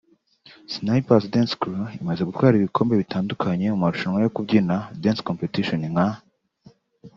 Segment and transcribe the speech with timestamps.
[0.73, 6.07] Snipers Dance Crew imaze gutwara ibikombe bitandukanye mu marushanwa yo kubyina (Dance Competition) nka